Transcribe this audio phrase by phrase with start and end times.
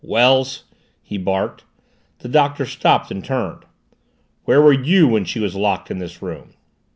[0.03, 0.63] "Wells!"
[1.03, 1.63] he barked.
[2.21, 3.65] The Doctor stopped and turned.
[4.45, 6.55] "Where were you when she was locked in this room?"